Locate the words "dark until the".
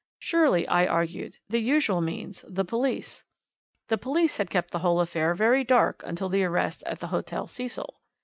5.63-6.43